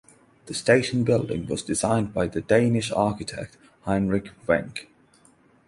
The 0.47 0.55
station 0.55 1.03
building 1.03 1.45
was 1.45 1.61
designed 1.61 2.11
by 2.11 2.25
the 2.25 2.41
Danish 2.41 2.91
architect 2.91 3.55
Heinrich 3.81 4.31
Wenck. 4.47 4.87